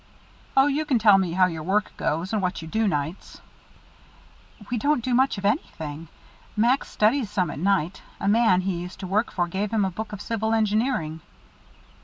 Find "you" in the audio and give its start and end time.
0.65-0.83, 2.63-2.67